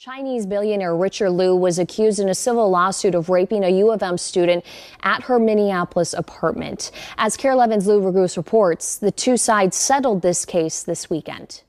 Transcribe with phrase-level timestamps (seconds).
[0.00, 4.02] Chinese billionaire Richard Liu was accused in a civil lawsuit of raping a U of
[4.04, 4.62] M student
[5.02, 6.92] at her Minneapolis apartment.
[7.16, 11.62] As KARE 11's Lou Raguse reports, the two sides settled this case this weekend.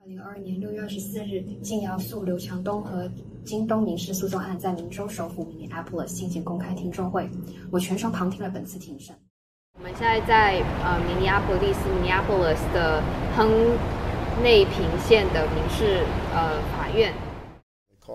[0.00, 3.10] 二零二二年六月二十四日，静瑶诉刘强东和
[3.44, 7.30] 金东民事诉讼案在明州首府 Minneapolis 进行公开听证会，
[7.70, 9.14] 我全程旁听了本次庭审。
[9.78, 13.02] 我们现在在呃明尼阿波利斯 Minneapolis 的
[13.34, 13.48] 亨
[14.42, 16.04] 内平县的民事
[16.34, 17.14] 呃法院。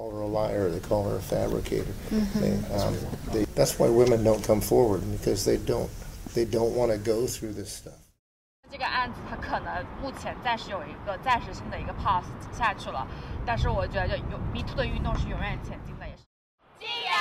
[0.03, 1.95] Call her a liar, they call her a fabricator.
[2.11, 2.41] Mm-hmm.
[2.41, 2.97] They, um,
[3.33, 5.89] they, that's why women don't come forward because they don't,
[6.35, 7.95] they don't want to go through this stuff.
[8.71, 12.25] 这个案子它可能目前暂时有一个暂时性的一个 pause
[12.57, 13.07] 下去了，
[13.47, 16.23] 但是我觉得就有 Me Too 的运动是永远前进的，也是。
[16.81, 17.13] 静瑶，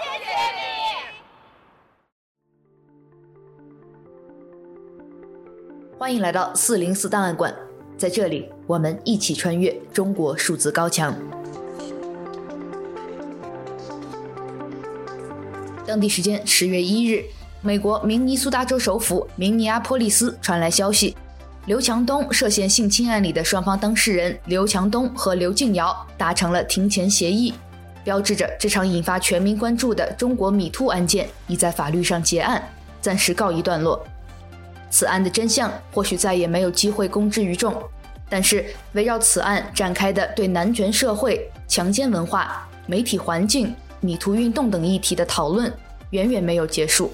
[0.00, 0.60] 谢谢你。
[5.98, 7.52] 欢迎来到四零四档案馆，
[7.98, 11.12] 在这里我们一起穿越中国数字高墙。
[15.90, 17.24] 当地时间十月一日，
[17.62, 21.16] 美国明尼苏达州首府明尼阿波利斯传来消息，
[21.66, 27.52] 刘强东涉嫌性侵案里的双方当事人刘强东和刘静瑶达成了庭前协议，
[28.04, 32.62] 标志着这场引发全民关注的中国米兔案件已在法律上结案，
[33.00, 34.00] 暂时告一段落。
[34.90, 37.74] 此案的真相或许再也没有机会公之于众，
[38.28, 43.74] 但是围绕此案展开的对男权社会、强奸文化、媒体环境。
[44.00, 45.72] 米图运动等议题的讨论
[46.10, 47.12] 远远没有结束。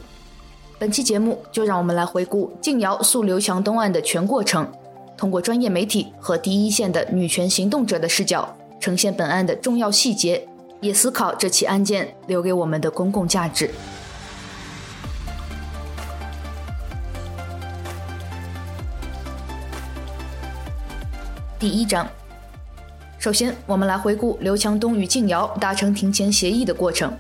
[0.79, 4.71] 本期节目就让我们来回顾静瑶诉刘强东案的全过程，
[5.17, 10.47] 通过专业媒体和第一线的女权行动者的视角，呈现本案的重要细节，
[10.81, 13.71] 也思考这起案件留给我们的公共价值。
[21.59, 22.07] 第一章。
[23.27, 27.13] 首先，我们来回顾刘强东与静瑶达成庭前协议的过程。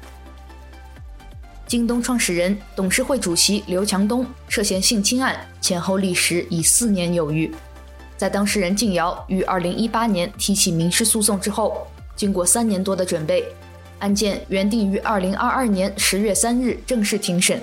[1.66, 7.52] 京东创始人、董事会主席刘强东涉嫌性侵案前后历时已四年有余，
[8.16, 11.84] 在当事人静瑶于二零一八年提起民事诉讼之后，
[12.14, 13.44] 经过三年多的准备，
[13.98, 17.60] 案件原定于二零二二年十月三日正式庭审，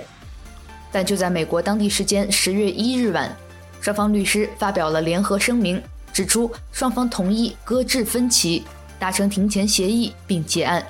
[0.92, 3.34] 但就在美国当地时间十月一日晚，
[3.80, 5.82] 双方律师发表了联合声明。
[6.14, 8.62] 指出双方同意搁置分歧，
[9.00, 10.86] 达成庭前协议并结案。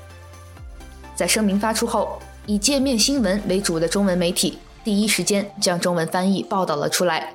[1.16, 7.32] 在声明发出后，以界面新闻为主的中文媒体第一时间将中文翻译报道了出来。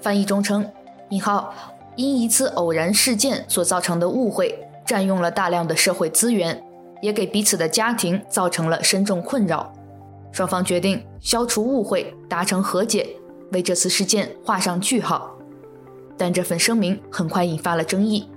[0.00, 0.64] 翻译中称
[1.10, 1.52] ：“引号
[1.96, 4.56] 因一次偶然事件所造成的误会，
[4.86, 6.62] 占用了大量的社会资源，
[7.02, 9.72] 也给彼此的家庭造成了深重困扰。
[10.30, 13.04] 双方决定消除误会，达成和解，
[13.50, 15.28] 为这次事件画上句号。”
[16.20, 18.28] 但这份声明很快引发了争议，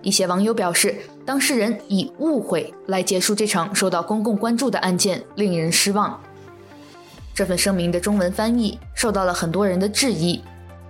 [0.00, 6.18] 一些网友表示，当事人以误会来结束这场受到公共关注的案件，令人失望。
[7.34, 10.40] 这份声明的中文翻译受到了很多人的质疑，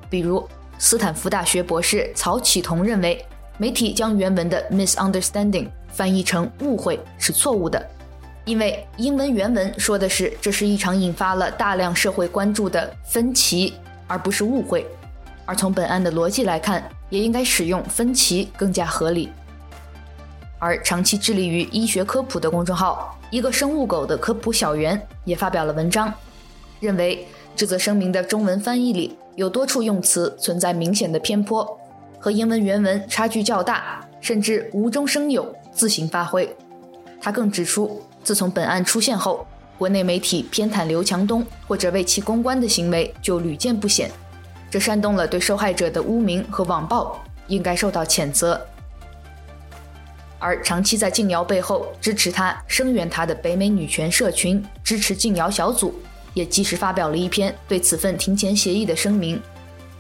[0.09, 0.49] 比如
[0.79, 3.27] 斯坦福大学博士曹启彤认为，
[3.59, 7.85] 媒体将原文的 misunderstanding 翻译成误会是错误的，
[8.45, 13.75] 因为英文原文说的是这是一场引发了大量社会关注的分歧，
[14.07, 14.87] 而不是误会。
[15.51, 19.29] 而从本案的逻辑来看，也应该使用分歧更加合理。
[20.61, 26.15] 而长期致力于医学科普的公众号“一个生物狗”的科普小圆也发表了文章，
[26.79, 31.81] 认为这则声明的中文翻译里有多处用词存在明显的偏颇，
[32.21, 36.49] 和英文原文差距较大，甚至无中生有、自行发挥。
[37.21, 39.45] 他更指出，自从本案出现后，
[39.77, 44.09] 国内媒体偏袒刘强东或者为其公关的行为就屡见不鲜。
[44.71, 48.61] 这煽动了对受害者的污名和网暴，应该受到谴责。
[50.39, 55.95] 而长期在静瑶背后支持她、声援她的北美女权社群支持静瑶小组，
[56.33, 59.39] 也及时发表了一篇对此份庭前协议的声明，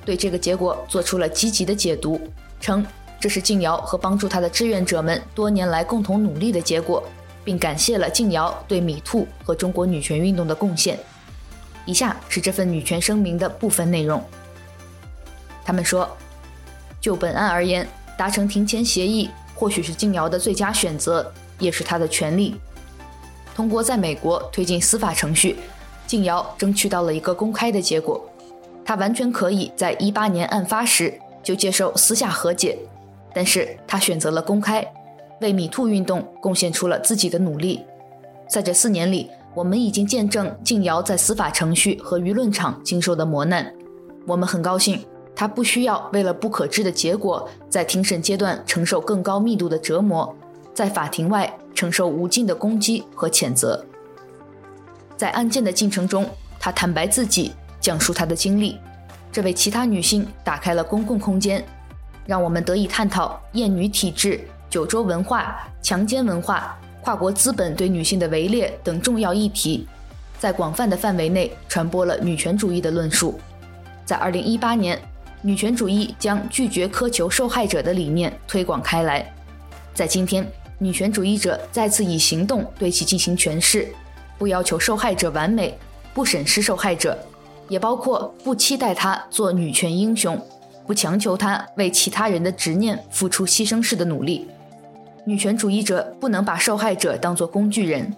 [0.05, 2.19] 对这个结果做出了积极的解读，
[2.59, 2.87] 称
[3.19, 7.03] 这是静瑶和帮助她的志愿者们多年来共同努力的结果，
[7.45, 10.99] 并感谢了静瑶对米兔和中国女权运动的贡献。
[11.85, 14.25] 以下是这份女权声明的部分内容。
[15.71, 16.09] 他们说，
[17.01, 17.87] 就本案而言，
[18.19, 22.57] 达成庭前协议或许是静瑶的最佳选择，也是她的权利。
[23.55, 25.55] 通过在美国推进司法程序，
[26.09, 28.29] 静瑶争取到了一个公开的结果。
[28.85, 32.77] 她完全可以在一八年案发时就接受私下和解，
[33.33, 34.85] 但是她选择了公开，
[35.41, 37.85] 为米兔运动贡献出了自己的努力。
[38.49, 43.73] 在这四年里，我们已经见证静瑶在司法程序和舆论场经受的磨难，
[44.27, 45.01] 我们很高兴。
[45.41, 50.37] 他不需要为了不可知的结果，在庭审阶段承受更高密度的折磨，
[50.75, 53.83] 在法庭外承受无尽的攻击和谴责。
[55.17, 56.29] 在案件的进程中，
[56.59, 58.77] 她坦白自己，讲述她的经历，
[59.33, 61.65] 这为其他女性打开了公共空间，
[62.27, 69.89] 让我们得以探讨厌女体制、九州文化、强奸文化、跨国资本对女性的围猎等重要议题，
[70.39, 73.41] 在广泛的范围内传播了女权主义的论述。
[74.05, 75.01] 在二零一八年，
[75.43, 79.33] 女权主义将拒绝苛求受害者的理念推广开来。
[79.95, 80.47] 在今天，
[80.79, 83.89] 女权主义者再次以行动对其进行诠释。
[84.39, 85.79] 不要求受害者完美，
[86.15, 87.19] 不审视受害者，
[87.69, 90.39] 也包括不期待他做女权英雄，
[90.87, 94.49] 不强求他为其他人的执念付出牺牲式的努力。
[95.27, 98.15] 女权主义者不能把受害者当作工具人。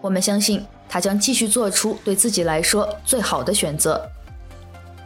[0.00, 4.02] 我们相信他将继续做出对自己来说最好的选择。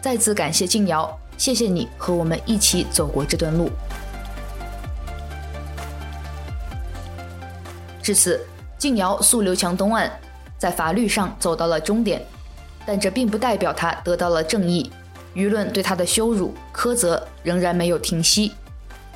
[0.01, 3.71] 再次感谢静瑶，谢谢你和我们一起走过这段路。
[8.03, 8.41] 至此，
[8.79, 10.11] 静瑶诉刘强东案。
[10.59, 12.25] 在法律上走到了终点，
[12.87, 14.91] 但这并不代表他得到了正义。
[15.35, 18.55] 舆论对他的羞辱、苛责仍然没有停息，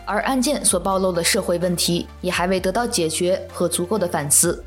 [0.05, 4.63] 而案件所暴露的社会问题也还未得到解决和足够的反思。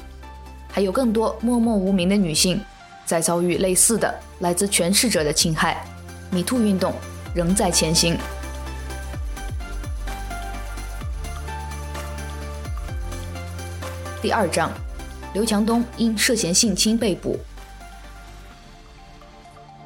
[0.72, 2.60] 还有更多默默无名的女性
[3.06, 5.86] 在遭遇类似的来自权势者的侵害。
[6.32, 6.92] 米兔运动
[7.34, 8.18] 仍在前行。
[14.22, 14.72] 第二章。
[15.34, 17.40] 刘强东因涉嫌性侵被捕。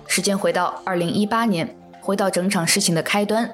[0.06, 3.50] 时间回到二零一八年，回到整场事情的开端。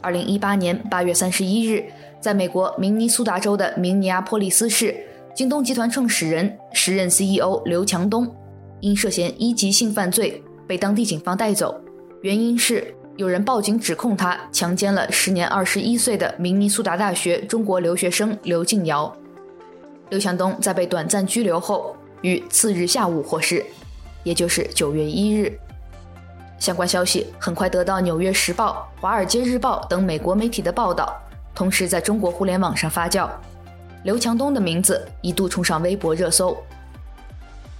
[0.00, 1.84] 二零一八年八月三十一日，
[2.18, 4.96] 在美国明尼苏达州的明尼阿波利斯市，
[5.34, 8.34] 京东集团创始人、时任 CEO 刘强东
[8.80, 11.78] 因涉嫌一级性犯罪被当地警方带走，
[12.24, 19.14] 原因是有人报警指控他强奸了时年二十一岁的明尼苏达大学中国留学生刘静瑶。
[20.08, 23.62] 刘强东在被短暂拘留后，于次日下午获释，
[24.22, 25.52] 也就是九月一日。
[26.58, 31.14] 相关消息很快得到《纽约时报》《华尔街日报》等美国媒体的报道，
[31.54, 33.28] 同时在中国互联网上发酵。
[34.04, 36.56] 刘强东的名字一度冲上微博热搜。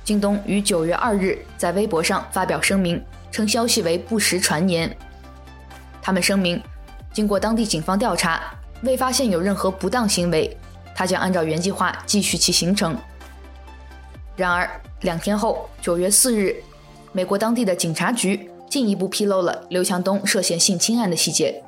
[0.04, 3.02] 京东于九月二日在微博上发表声明，
[3.32, 4.94] 称消息为不实传言。
[6.02, 6.62] 他们声明，
[7.12, 8.42] 经过当地警方调查，
[8.82, 10.54] 未发现有任何不当行为。
[10.94, 12.96] 他将按照原计划继续其行程。
[14.36, 14.70] 然而，
[15.00, 16.54] 两天后，九月四日，
[17.12, 21.62] 美国当地的警察局进一步披露了刘强东涉嫌性侵案的细节。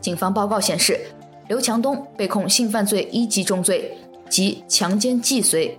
[0.00, 0.98] 警方报告显示，
[1.48, 3.98] 刘强东被控性犯罪一级重罪
[4.30, 5.76] 及强奸既遂，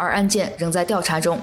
[0.00, 1.38] 而案件仍在调查中。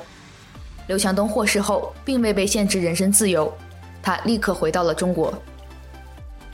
[0.87, 3.53] 刘强东获释后，并未被限制人身自由，
[4.01, 5.31] 他立刻回到了中国。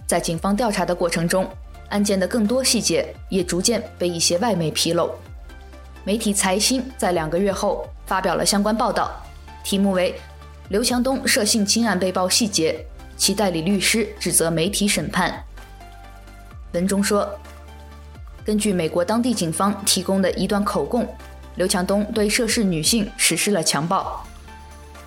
[0.06, 1.48] 在警方调查的过程中，
[1.90, 5.12] 案件的更多细节也逐渐被一些外媒披露。
[6.04, 9.12] 媒体财新在两个月后发表了相关报道，
[9.64, 10.12] 题目为
[10.70, 12.74] 《刘强东涉性侵案被曝细节》，
[13.16, 15.42] 其代理律师指责媒体审判。
[16.74, 17.30] 文中说，
[18.44, 21.08] 根据美国当地警方提供的一段口供，
[21.56, 24.26] 刘强东对涉事女性实施了强暴。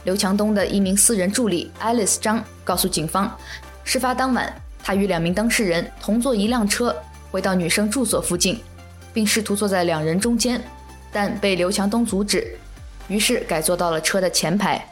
[0.04, 3.37] 刘强东的一名私人助理 Alice 张告诉警方，
[3.82, 4.52] 事发当晚。
[4.82, 6.94] 他与两名当事人同坐一辆车
[7.32, 8.60] 回到女生住所附近，
[9.12, 10.62] 并试图坐在两人中间，
[11.11, 12.56] 但被刘强东阻止，
[13.09, 14.88] 于是改坐到了车的前排。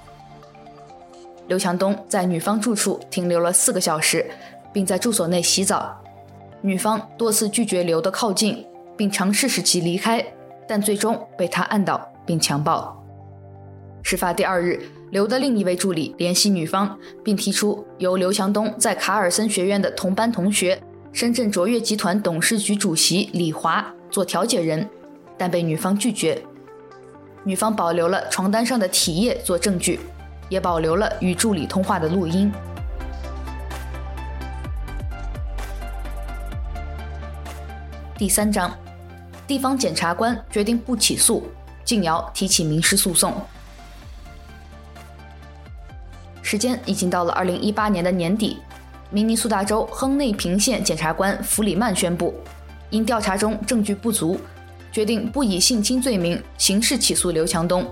[1.46, 4.28] 刘强东在女方住处停留了四个小时，
[4.72, 5.96] 并在住所内洗澡。
[6.60, 10.24] 女方多次拒绝刘的靠近，并尝试使其离开，
[10.68, 12.96] 但最终被他按倒并强暴。
[14.02, 14.80] 事发第二日。
[15.10, 20.76] 刘的另一位助理联系女方，并提出由刘强东在卡尔森学院的同班同学、
[21.12, 24.88] 深圳卓越集团董事局主席李华做调解人，
[25.38, 26.42] 但被女方拒绝。
[27.44, 30.00] 女方保留了床单上的体液做证据，
[30.48, 32.50] 也保留了与助理通话的录音。
[38.18, 38.76] 第三章，
[39.46, 41.46] 地方检察官决定不起诉，
[41.84, 43.34] 静瑶提起民事诉讼。
[46.42, 48.58] 时间已经到了二零一八年的年底，
[49.10, 52.34] 明尼苏达州亨内平县检察官弗里曼宣布，
[52.90, 54.38] 因调查中证据不足，
[54.92, 57.84] 决定不以性侵罪名刑事起诉刘强东。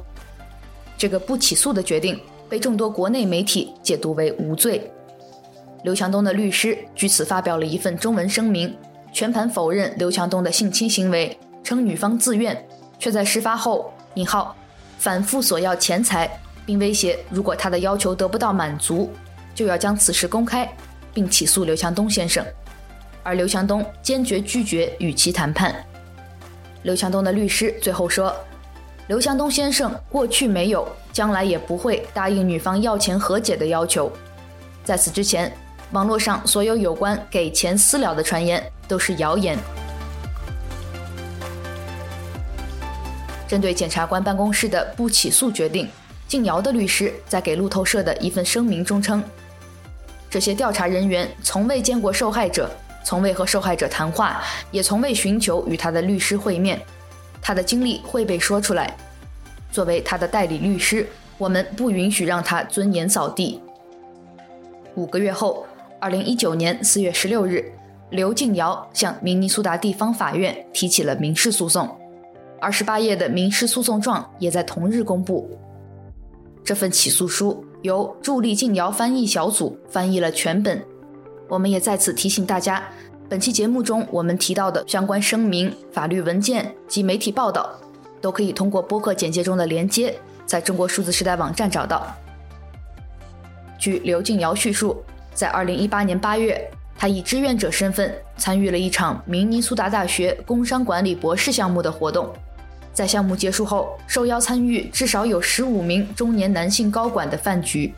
[0.96, 4.90] 这个不起诉的决定被众多国内媒体解读为无罪。
[5.82, 8.72] 刘强东的律师据此发表了一份中文声明，
[9.12, 12.66] 全盘否认刘强东的性侵行为，称女方自愿，
[12.98, 14.56] 却在事发后（引号）
[14.98, 16.30] 反复索要钱财。
[16.64, 19.10] 并威胁，如果他的要求得不到满足，
[19.52, 20.72] 就要将此事公开，
[21.12, 22.46] 并起诉刘强东先生。
[23.24, 25.74] 而刘强东坚决拒绝与其谈判。
[26.84, 28.32] 刘强东的律师最后说
[29.08, 34.10] ：“刘强东先生过去没有，将来也不会答应女方要钱和解的要求。
[34.84, 35.52] 在此之前，
[35.92, 39.58] 网络上所有有关给钱私了的传言都是谣言。”
[43.46, 45.88] 针对检察官办公室的不起诉决定，
[46.26, 49.22] 静瑶的律师在给路透社的一份声明中称
[50.30, 52.70] ：“这些调查人员从未见过受害者。”
[53.04, 56.80] 从未和受害者谈话，也从未寻求与他的律师会面。
[57.42, 58.96] 他的经历会被说出来。
[59.72, 61.04] 作为他的代理律师，
[61.36, 63.60] 我们不允许让他尊严扫地。
[64.94, 65.66] 五个月后，
[66.02, 67.64] 二零一九年四月十六日，
[68.10, 71.88] 刘静瑶向明尼苏达地方法院提起了民事诉讼。
[72.60, 75.48] 二十八页的民事诉讼状也在同日公布。
[76.64, 80.84] 这份起诉书由助力静瑶翻译小组翻译了全本。
[81.48, 82.82] 我们也在此提醒大家，
[83.28, 87.78] 本期节目中我们提到的相关声明、法律文件及媒体报道，
[88.20, 92.12] 都可以通过播客简介中的连接，在中国数字时代网站找到。
[93.78, 95.00] 据刘静瑶叙述，
[95.34, 102.30] 在2018年8月，他以志愿者身份参与了一场明尼苏达大学工商管理博士项目的活动，
[102.92, 107.92] 在项目结束后，受邀参与至少有十五名中年男性高管的饭局，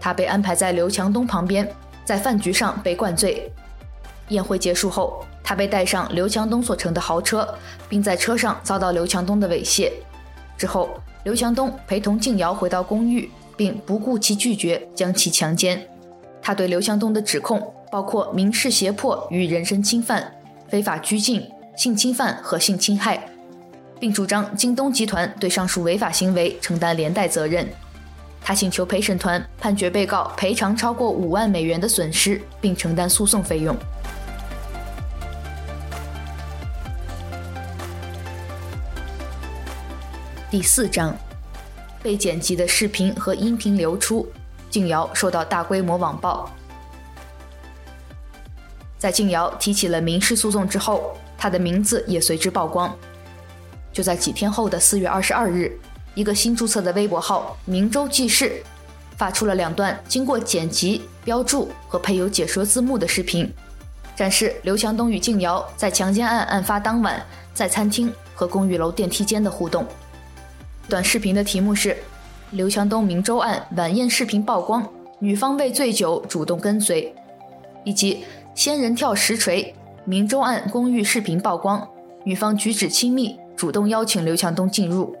[0.00, 1.68] 他被安排在刘强东旁边。
[2.02, 3.52] 在饭局上被灌醉，
[4.30, 7.46] 宴会结束后，他被带上刘强东所乘的豪车，
[7.88, 9.92] 并在车上遭到刘强东的猥亵。
[10.58, 10.88] 之后，
[11.22, 15.86] 刘强东陪同静瑶回到公寓，并不顾其拒绝，将其强奸。
[16.50, 20.34] 他对刘强东的指控包括民事胁迫与人身侵犯、
[20.68, 23.24] 非法拘禁、性侵犯和性侵害，
[24.00, 27.64] 并主张京东集团对上述违法行为承担连带责任。
[28.42, 33.76] 他请求陪审团判决被告赔偿超过五万美元的损失，并承担诉讼费用。
[40.50, 41.16] 第四章，
[42.02, 44.28] 被剪辑的视频和音频流出，
[44.70, 46.48] 静瑶受到大规模网暴。
[48.98, 52.94] 在静瑶提起了民事诉讼之后，她的名字也随之曝光。
[53.92, 55.78] 就在几天后的四月二十二日。
[56.16, 58.60] 一个新注册的微博号“明州记事”
[59.16, 63.50] 发出了两段经过剪辑、标注和配有解说字幕的视频，
[64.16, 67.24] 展示刘强东与静瑶在强奸案案发当晚
[67.54, 69.86] 在餐厅和公寓楼电梯间的互动。
[70.88, 71.96] 短视频的题目是
[72.52, 74.84] “刘强东明州案晚宴视频曝光，
[75.20, 77.14] 女方为醉酒主动跟随”，
[77.84, 78.24] 以及
[78.56, 79.72] “仙人跳实锤，
[80.04, 81.88] 明州案公寓视频曝光，
[82.24, 85.14] 女方举止亲密，主动邀请刘强东进入”。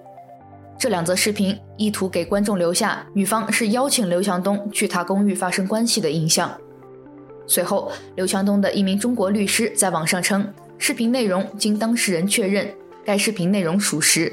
[0.76, 6.50] 这两则视频意图给观众留下女方是邀请刘强东去他公寓发生关系的印象。
[7.46, 12.68] 随后，刘强东的一名中国律师在网上称，视频内容经当事人确认，
[13.04, 14.32] 该视频内容属实。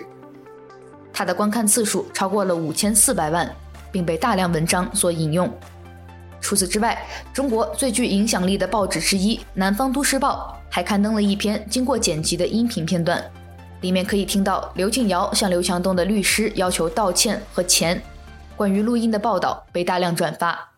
[1.17, 3.51] 他的观看次数超过了五千四百万，
[3.91, 5.51] 并被大量文章所引用。
[6.39, 6.95] 除此之外，
[7.33, 13.19] 中国最具影响力的报纸之一《南方都市报》还刊登了一篇经过剪辑的音频片段。
[13.81, 17.99] 里面可以听到刘静瑶向刘强东的律师要求道歉和钱。
[18.55, 20.69] 关于录音的报道被大量转发。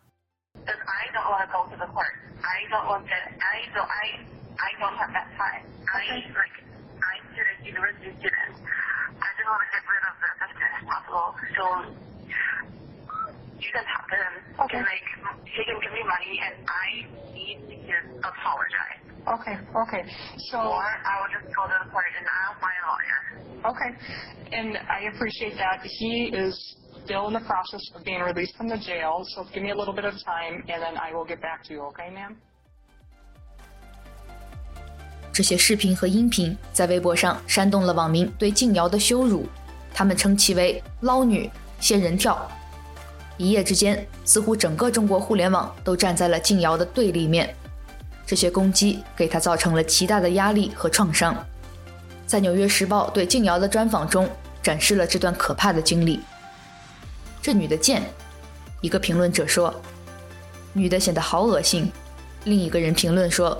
[19.27, 20.03] Okay, okay.
[20.51, 23.21] So or I will just go to the court and I'll find a lawyer.
[23.73, 23.91] Okay,
[24.53, 25.81] and I appreciate that.
[25.83, 29.71] He is still in the process of being released from the jail, so give me
[29.71, 31.81] a little bit of time and then I will get back to you.
[31.93, 32.37] Okay, ma'am?
[35.33, 39.49] 这些视频和音频在微博上煽动了网民对静瑶的羞辱，
[39.94, 42.50] 他们称其为“捞女”“仙人跳”。
[43.38, 47.56] 一夜之间，似乎整个中国互联网都站在了静瑶的对立面。
[48.26, 51.36] 这些攻击给他造成了极大的压力和创伤。
[52.28, 54.30] 在《纽约时报》对静瑶的专访中，
[54.62, 56.20] 展示了这段可怕的经历。
[57.42, 58.04] 这女的贱，
[58.82, 59.74] 一个评论者说。
[60.74, 61.92] 女的显得好恶心，
[62.44, 63.60] 另一个人评论说。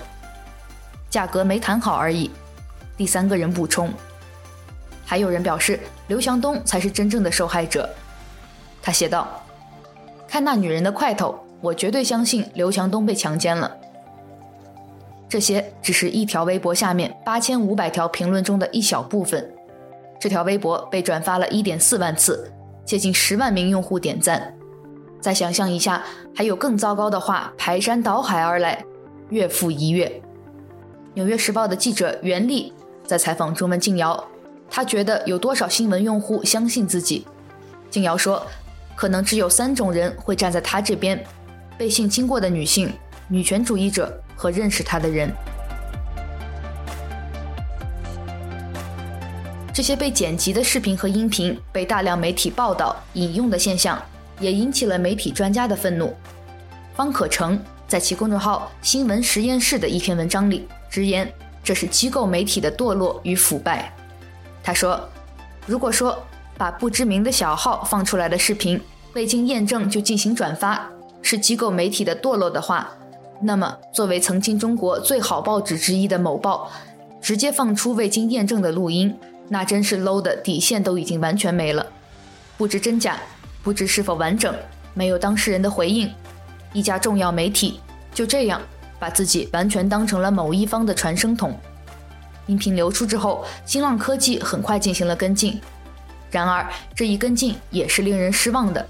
[1.08, 2.30] 价格没谈好而已。
[2.96, 3.92] 第三个人补充。
[5.10, 7.90] 还有人表示，刘强东才是真正的受害者。
[8.80, 9.26] 他写道
[10.28, 13.76] ：“看那女人的块头，我绝对相信刘强东被强奸了。”
[15.28, 19.52] 这些只是一条微博下面八千五百条评论中的一小部分。
[20.20, 22.48] 这条微博被转发了一点四万次，
[22.84, 24.54] 接近十万名用户点赞。
[25.20, 26.04] 再想象一下，
[26.36, 28.84] 还有更糟糕的话排山倒海而来，
[29.30, 30.22] 月复一月。
[31.14, 32.72] 纽约时报的记者袁立
[33.04, 34.24] 在采访中问静瑶，
[34.70, 37.26] 他觉得有多少新闻用户相信自己？
[37.90, 38.46] 静瑶说，
[38.94, 41.22] 可能只有三种人会站在他这边：
[41.76, 42.92] 被性侵过的女性、
[43.26, 45.28] 女权主义者和认识他的人。
[49.74, 54.00] 这些被剪辑的视频和音频被大量媒体报道引用的现象，
[54.38, 56.14] 也引起了媒体专家的愤怒。
[56.94, 61.32] 方可成在其公众号“新闻实验室”的一篇文章里直言，
[61.64, 63.92] 这是机构媒体的堕落与腐败。
[64.70, 65.00] 他说
[65.66, 66.16] ：“如果说
[66.56, 68.80] 把不知名的小号放出来的视频
[69.14, 70.88] 未经验证就进行转发
[71.22, 72.88] 是机构媒体的堕落的话，
[73.42, 76.70] 那么作为曾经中国最好报纸之一的某报，
[77.20, 79.18] 直接放出未经验证的录音。”
[79.52, 81.84] 那真是 low 的底线都已经完全没了，
[82.56, 83.18] 不知真假，
[83.64, 84.54] 不知是否完整，
[84.94, 86.08] 没有当事人的回应，
[86.72, 87.80] 一家重要媒体
[88.14, 88.60] 就这样
[89.00, 91.58] 把自己完全当成了某一方的传声筒。
[92.50, 95.60] 音频流出之后，新浪科技很快进行了跟进，
[96.32, 96.66] 然而
[96.96, 98.84] 这一跟进也是令人失望的，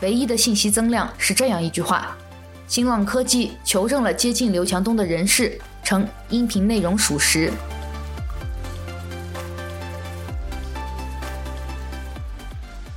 [0.00, 2.16] 唯一的信息增量是这样一句话：
[2.68, 7.52] 新浪科技求证了接近刘强东的人士，称音频内容属实。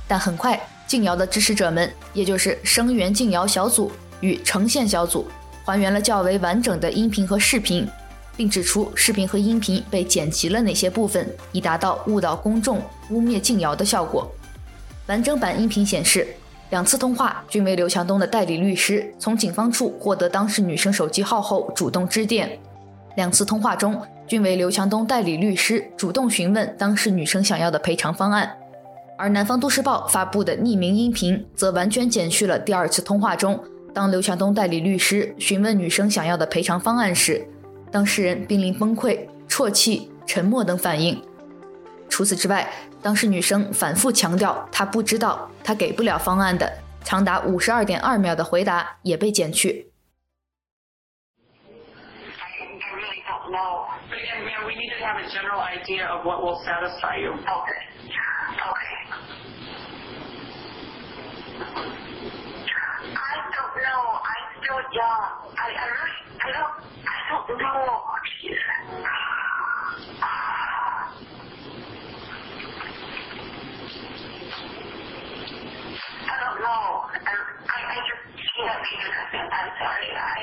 [0.06, 3.90] 但很快，静瑶的支持者们，也就是声援静瑶小组
[4.20, 5.28] 与呈现小组，
[5.64, 7.84] 还原了较为完整的音频和视频，
[8.36, 14.30] 并指出视频和音频被剪辑了哪些部分，以达到误导公众、污蔑静瑶的效果。
[15.06, 16.26] 完整版音频显示，
[16.70, 22.58] 两次通话均为刘强东的代理律师从警方处获得当事女生手机号后主动致电，
[23.16, 28.56] 两次通话中均为刘强东代理律师主动询问当事女生想要的赔偿方案。
[29.16, 33.62] 而南方都市报发布的匿名音频则完全剪去了第二次通话中，
[33.92, 37.46] 当刘强东代理律师询问女生想要的赔偿方案时，
[37.94, 41.24] 当事人濒临崩溃、啜泣、沉默等反应。
[42.10, 42.68] 除此之外，
[43.00, 46.68] 当事女生反复强调她不知道、她给不了方案的
[47.04, 49.92] 长达五十二点二秒的回答也被剪去。
[64.68, 65.00] do.
[65.00, 66.74] I, I really, I don't,
[67.06, 67.92] I don't know.
[76.16, 76.84] I don't know.
[77.12, 77.34] I,
[77.68, 78.24] I, just.
[78.60, 80.08] I'm sorry.
[80.16, 80.40] I,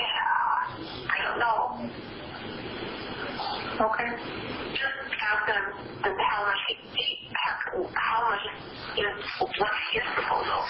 [1.09, 1.59] I don't know.
[3.81, 4.11] Okay.
[4.77, 5.57] Just after
[6.03, 6.61] the, how much,
[7.95, 8.45] how much
[8.97, 10.61] is, what's his proposal?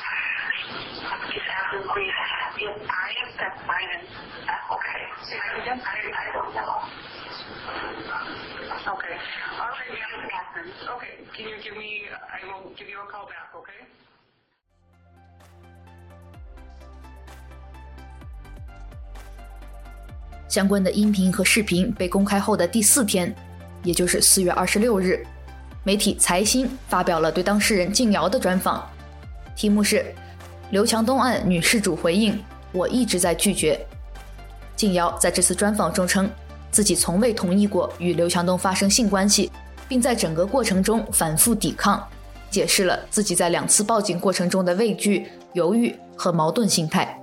[20.48, 23.34] 相关的音频和视频被公开后的第四天，
[23.84, 25.26] 也就是四月二十六日，
[25.86, 28.86] 媒体财新发表了对当事人静瑶的专访，
[29.56, 30.14] 题目是
[30.72, 33.80] “刘强东案女事主回应：我一直在拒绝”。
[34.76, 36.30] 静瑶在这次专访中称，
[36.72, 39.52] 自己从未同意过与刘强东发生性关系，
[39.88, 42.02] 并在整个过程中反复抵抗，
[42.50, 47.20] 解释了自己在两次报警过程中的畏惧、犹豫和矛盾心态。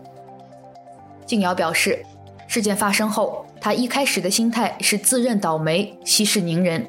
[1.26, 2.04] 静瑶表示。
[2.50, 6.88] 事件发生后，她一开始的心态是自认倒霉、息事宁人。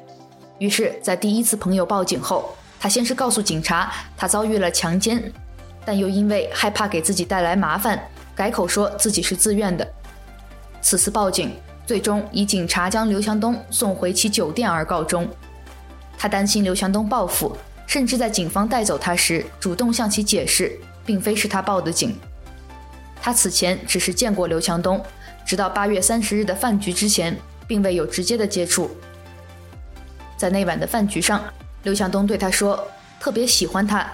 [0.58, 5.22] 于是，在第一次朋友报警后，她先是告诉警察她遭遇了强奸，
[5.84, 8.00] 但又因为害怕给自己带来麻烦，
[8.34, 9.86] 改口说自己是自愿的。
[10.82, 11.52] 此次报警
[11.86, 15.28] 最终以警察将刘强东送回其酒店而告终。
[16.16, 22.16] 他担心刘强东报复，甚至在警方带走他时主动向其解释，并非是他报的警。
[23.22, 25.02] 他此前只是见过刘强东。
[25.46, 28.88] 直到八月三十日的饭局之前，并未有直接的接触。
[30.36, 31.42] 在那晚的饭局上，
[31.82, 32.86] 刘强东对他说
[33.18, 34.08] ：“特别喜欢他，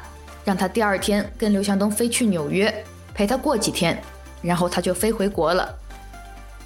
[0.46, 2.72] 让他第二天跟刘强东飞去纽约，
[3.12, 4.00] 陪他过几天，
[4.40, 5.74] 然后他就飞回国了。”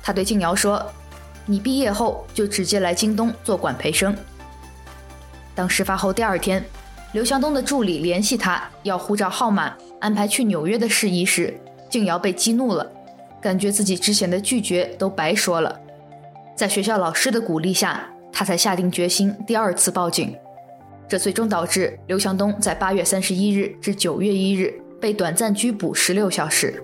[0.02, 0.80] 他对静瑶说
[1.46, 4.14] ：“你毕业后就直接来京东做管培生。”
[5.56, 6.64] 当事发后第二天，
[7.12, 12.86] 刘强东的助理联系他要护照号码，安排去纽约的事宜时，静瑶被激怒了。
[13.40, 15.80] 感觉自己之前的拒绝都白说了，
[16.54, 20.36] 在学校老师的鼓励下，他才下定决心第二次报警。
[21.10, 26.80] 这最终导致刘强东在八月三十一日至九月一日被短暂拘捕十六小时。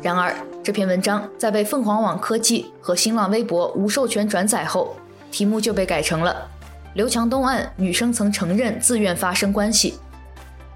[0.00, 4.94] 然而，这篇文章在被凤凰网科技和新浪微博无授权转载后，
[5.32, 6.48] 题目就被改成了
[6.94, 9.94] “刘强东案女生曾承认自愿发生关系”，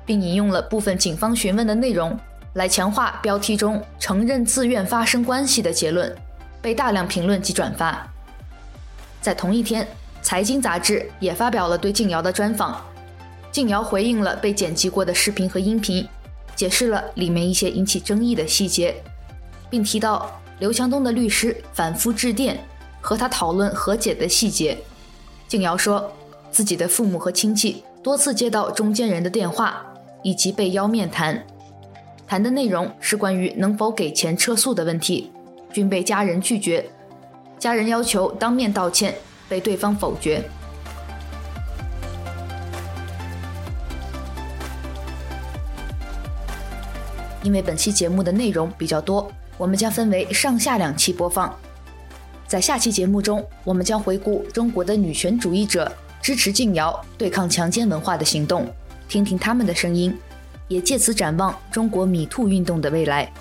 [0.05, 2.19] 并引用了部分警方询问的内容
[2.55, 6.13] 来强化标题中“承认自愿发生关系”的结论，
[6.61, 8.05] 被大量评论及转发。
[9.25, 9.89] 在同一天，
[10.21, 12.79] 财经杂志也发表了对静瑶的专访，
[13.51, 16.07] 静瑶回应了被剪辑过的视频和音频，
[16.55, 18.95] 解释了里面一些引起争议的细节。
[19.71, 22.63] 并提到刘强东的律师反复致电
[23.01, 24.77] 和他讨论和解的细节。
[25.49, 26.13] 静瑶说，
[26.51, 29.83] 自己的父母和亲戚多次接到中间人的电话，
[30.23, 31.43] 以及被邀面谈，
[32.27, 35.33] 谈的内容是关于能否给钱撤诉的问题，
[35.73, 36.85] 均被家人拒绝。
[37.59, 39.15] 家人要求当面道歉，
[39.49, 40.43] 被对方否决。
[47.43, 49.31] 因为本期节目的内容比较多。
[49.57, 51.55] 我们将分为上下两期播放，
[52.49, 55.91] 在下期节目中，我们将回顾中国的女权主义者
[56.21, 58.67] 支持禁瑶对抗强奸文化的行动，
[59.09, 60.19] 听听他们的声音，
[60.67, 63.33] 也借此展望中国米兔运动的未来。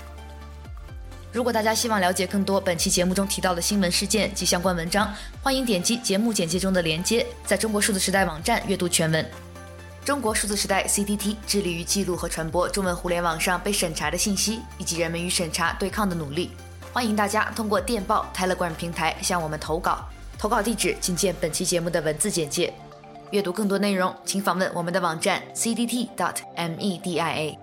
[1.33, 9.27] 如果大家希望了解更多本期节目中提到的新闻事件及相关文章，欢迎点击节目简介中的链接，在中国数字时代网站阅读全文。
[10.05, 16.51] 中国数字时代 （CDT） 致力于记录和传播中文互联网上被审查的信息，以及人们与审查对抗的努力。
[16.91, 22.71] 欢迎大家通过电报 Telegram 平台向我们投稿，投稿地址请见本期节目的文字简介。
[23.31, 27.57] 阅读更多内容，请访问我们的网站 cdt.media。